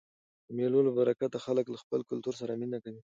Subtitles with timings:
[0.47, 2.99] د مېلو له برکته خلک له خپل کلتور سره مینه کوي.